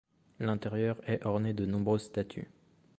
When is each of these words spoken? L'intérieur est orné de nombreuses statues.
L'intérieur 0.39 0.99
est 1.07 1.23
orné 1.27 1.53
de 1.53 1.67
nombreuses 1.67 2.05
statues. 2.05 2.49